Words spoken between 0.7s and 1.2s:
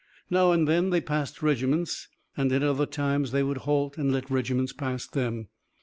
they